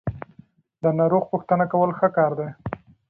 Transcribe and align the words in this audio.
د 0.83 0.85
ناروغ 0.99 1.23
پوښتنه 1.31 1.65
کول 1.71 1.91
ښه 1.99 2.07
کار 2.17 2.31
دی. 2.39 2.49